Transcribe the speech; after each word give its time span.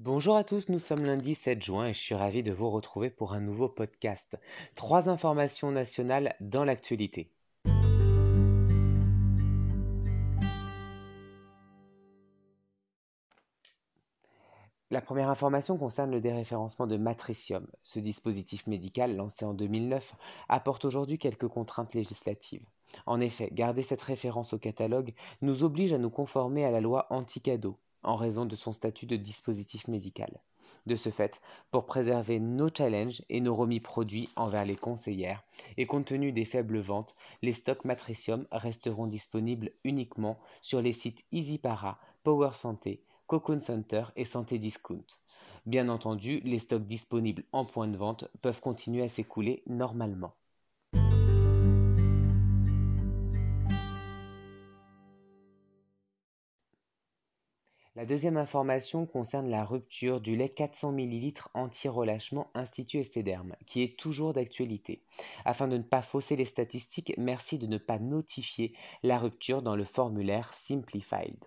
Bonjour 0.00 0.36
à 0.36 0.44
tous, 0.44 0.68
nous 0.68 0.78
sommes 0.78 1.02
lundi 1.02 1.34
7 1.34 1.60
juin 1.60 1.88
et 1.88 1.92
je 1.92 1.98
suis 1.98 2.14
ravi 2.14 2.44
de 2.44 2.52
vous 2.52 2.70
retrouver 2.70 3.10
pour 3.10 3.32
un 3.32 3.40
nouveau 3.40 3.68
podcast. 3.68 4.38
Trois 4.76 5.08
informations 5.08 5.72
nationales 5.72 6.36
dans 6.38 6.62
l'actualité. 6.62 7.32
La 14.92 15.00
première 15.00 15.30
information 15.30 15.76
concerne 15.76 16.12
le 16.12 16.20
déréférencement 16.20 16.86
de 16.86 16.96
Matricium. 16.96 17.66
Ce 17.82 17.98
dispositif 17.98 18.68
médical, 18.68 19.16
lancé 19.16 19.44
en 19.44 19.52
2009, 19.52 20.14
apporte 20.48 20.84
aujourd'hui 20.84 21.18
quelques 21.18 21.48
contraintes 21.48 21.94
législatives. 21.94 22.64
En 23.06 23.20
effet, 23.20 23.50
garder 23.50 23.82
cette 23.82 24.02
référence 24.02 24.52
au 24.52 24.58
catalogue 24.58 25.12
nous 25.42 25.64
oblige 25.64 25.92
à 25.92 25.98
nous 25.98 26.08
conformer 26.08 26.64
à 26.64 26.70
la 26.70 26.80
loi 26.80 27.08
anti-cadeau, 27.10 27.76
en 28.08 28.16
raison 28.16 28.46
de 28.46 28.56
son 28.56 28.72
statut 28.72 29.04
de 29.04 29.16
dispositif 29.16 29.86
médical. 29.86 30.40
De 30.86 30.96
ce 30.96 31.10
fait, 31.10 31.42
pour 31.70 31.84
préserver 31.84 32.40
nos 32.40 32.70
challenges 32.74 33.22
et 33.28 33.42
nos 33.42 33.54
remis 33.54 33.80
produits 33.80 34.30
envers 34.34 34.64
les 34.64 34.76
conseillères, 34.76 35.44
et 35.76 35.86
compte 35.86 36.06
tenu 36.06 36.32
des 36.32 36.46
faibles 36.46 36.78
ventes, 36.78 37.14
les 37.42 37.52
stocks 37.52 37.84
Matricium 37.84 38.46
resteront 38.50 39.06
disponibles 39.06 39.72
uniquement 39.84 40.38
sur 40.62 40.80
les 40.80 40.94
sites 40.94 41.26
EasyPara, 41.32 42.00
Power 42.24 42.52
Santé, 42.54 43.02
Cocoon 43.26 43.60
Center 43.60 44.04
et 44.16 44.24
Santé 44.24 44.58
Discount. 44.58 45.04
Bien 45.66 45.90
entendu, 45.90 46.40
les 46.44 46.58
stocks 46.58 46.86
disponibles 46.86 47.44
en 47.52 47.66
point 47.66 47.88
de 47.88 47.98
vente 47.98 48.24
peuvent 48.40 48.62
continuer 48.62 49.02
à 49.02 49.10
s'écouler 49.10 49.62
normalement. 49.66 50.32
La 57.98 58.06
deuxième 58.06 58.36
information 58.36 59.06
concerne 59.06 59.50
la 59.50 59.64
rupture 59.64 60.20
du 60.20 60.36
lait 60.36 60.50
400 60.50 60.92
ml 60.96 61.42
anti-relâchement 61.52 62.48
Institut 62.54 62.98
Estéderme, 62.98 63.56
qui 63.66 63.82
est 63.82 63.98
toujours 63.98 64.32
d'actualité. 64.32 65.02
Afin 65.44 65.66
de 65.66 65.76
ne 65.76 65.82
pas 65.82 66.00
fausser 66.00 66.36
les 66.36 66.44
statistiques, 66.44 67.12
merci 67.18 67.58
de 67.58 67.66
ne 67.66 67.76
pas 67.76 67.98
notifier 67.98 68.72
la 69.02 69.18
rupture 69.18 69.62
dans 69.62 69.74
le 69.74 69.84
formulaire 69.84 70.54
Simplified. 70.54 71.44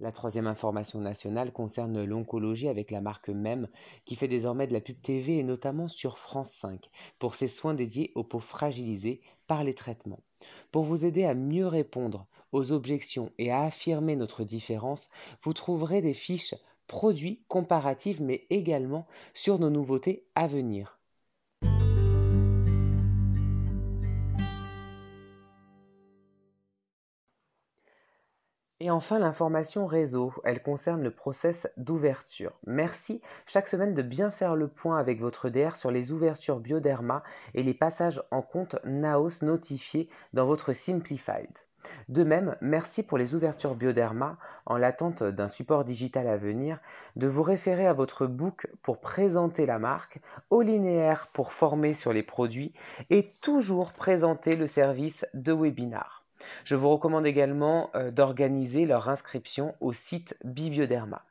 La 0.00 0.10
troisième 0.10 0.48
information 0.48 1.00
nationale 1.00 1.52
concerne 1.52 2.04
l'oncologie 2.04 2.66
avec 2.66 2.90
la 2.90 3.00
marque 3.00 3.28
MEM 3.28 3.68
qui 4.04 4.16
fait 4.16 4.26
désormais 4.26 4.66
de 4.66 4.72
la 4.72 4.80
pub 4.80 5.00
TV 5.00 5.38
et 5.38 5.44
notamment 5.44 5.86
sur 5.86 6.18
France 6.18 6.52
5 6.60 6.90
pour 7.20 7.36
ses 7.36 7.46
soins 7.46 7.74
dédiés 7.74 8.10
aux 8.16 8.24
peaux 8.24 8.40
fragilisées 8.40 9.20
par 9.46 9.62
les 9.62 9.74
traitements. 9.74 10.24
Pour 10.72 10.82
vous 10.82 11.04
aider 11.04 11.24
à 11.24 11.34
mieux 11.34 11.68
répondre 11.68 12.26
aux 12.50 12.72
objections 12.72 13.30
et 13.38 13.52
à 13.52 13.62
affirmer 13.62 14.16
notre 14.16 14.42
différence, 14.42 15.10
vous 15.44 15.52
trouverez 15.52 16.02
des 16.02 16.14
fiches 16.14 16.56
produits 16.88 17.44
comparatives 17.46 18.20
mais 18.20 18.46
également 18.50 19.06
sur 19.32 19.60
nos 19.60 19.70
nouveautés 19.70 20.26
à 20.34 20.48
venir. 20.48 20.98
Et 28.80 28.90
enfin, 28.90 29.20
l'information 29.20 29.86
réseau, 29.86 30.32
elle 30.42 30.60
concerne 30.60 31.02
le 31.02 31.12
process 31.12 31.68
d'ouverture. 31.76 32.58
Merci 32.66 33.22
chaque 33.46 33.68
semaine 33.68 33.94
de 33.94 34.02
bien 34.02 34.32
faire 34.32 34.56
le 34.56 34.66
point 34.66 34.98
avec 34.98 35.20
votre 35.20 35.48
DR 35.48 35.76
sur 35.76 35.92
les 35.92 36.10
ouvertures 36.10 36.58
Bioderma 36.58 37.22
et 37.54 37.62
les 37.62 37.72
passages 37.72 38.20
en 38.32 38.42
compte 38.42 38.74
Naos 38.84 39.42
notifiés 39.42 40.08
dans 40.32 40.44
votre 40.44 40.72
Simplified. 40.72 41.50
De 42.08 42.24
même, 42.24 42.56
merci 42.60 43.04
pour 43.04 43.16
les 43.16 43.36
ouvertures 43.36 43.76
Bioderma, 43.76 44.38
en 44.66 44.76
l'attente 44.76 45.22
d'un 45.22 45.48
support 45.48 45.84
digital 45.84 46.26
à 46.26 46.36
venir, 46.36 46.80
de 47.14 47.28
vous 47.28 47.42
référer 47.44 47.86
à 47.86 47.92
votre 47.92 48.26
book 48.26 48.66
pour 48.82 49.00
présenter 49.00 49.66
la 49.66 49.78
marque, 49.78 50.20
au 50.50 50.62
linéaire 50.62 51.28
pour 51.32 51.52
former 51.52 51.94
sur 51.94 52.12
les 52.12 52.24
produits 52.24 52.72
et 53.08 53.34
toujours 53.40 53.92
présenter 53.92 54.56
le 54.56 54.66
service 54.66 55.24
de 55.32 55.52
webinar. 55.52 56.23
Je 56.64 56.76
vous 56.76 56.90
recommande 56.90 57.26
également 57.26 57.90
euh, 57.94 58.10
d'organiser 58.10 58.86
leur 58.86 59.08
inscription 59.08 59.74
au 59.80 59.92
site 59.92 60.34
Bibioderma. 60.44 61.24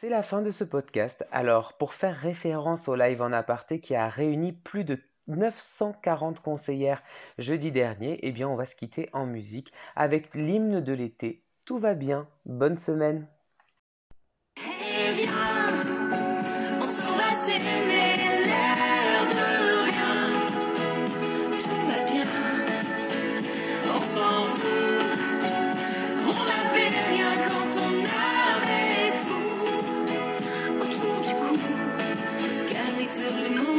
C'est 0.00 0.08
la 0.08 0.22
fin 0.22 0.40
de 0.40 0.50
ce 0.50 0.64
podcast. 0.64 1.26
Alors, 1.30 1.74
pour 1.74 1.92
faire 1.92 2.16
référence 2.16 2.88
au 2.88 2.94
live 2.94 3.20
en 3.20 3.32
aparté 3.32 3.80
qui 3.80 3.94
a 3.94 4.08
réuni 4.08 4.52
plus 4.52 4.84
de 4.84 4.98
940 5.26 6.40
conseillères 6.40 7.02
jeudi 7.38 7.70
dernier, 7.70 8.18
eh 8.22 8.32
bien, 8.32 8.48
on 8.48 8.56
va 8.56 8.64
se 8.64 8.74
quitter 8.74 9.10
en 9.12 9.26
musique 9.26 9.74
avec 9.96 10.34
l'hymne 10.34 10.80
de 10.80 10.92
l'été. 10.94 11.42
Tout 11.66 11.78
va 11.78 11.92
bien. 11.92 12.26
Bonne 12.46 12.78
semaine. 12.78 13.28
C'est 17.32 17.60
mais 17.60 18.16
l'air 18.46 19.22
de 19.30 19.46
rien. 19.88 20.14
Tout 21.60 21.80
va 21.88 21.98
bien. 22.10 22.26
On 23.94 24.02
s'en 24.02 24.44
fout. 24.44 25.08
On 26.26 26.40
n'avait 26.50 26.92
rien 27.10 27.32
quand 27.48 27.70
on 27.86 27.94
avait 28.34 29.12
tout. 29.22 29.50
Autour 30.80 31.16
du 31.22 31.34
cou, 31.34 31.58
car 32.68 32.92
il 32.98 33.06
te. 33.06 33.69